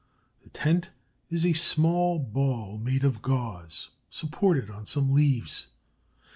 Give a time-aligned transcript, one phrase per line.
[0.43, 0.89] The tent
[1.29, 5.67] is a small ball made of gauze, supported on some leaves.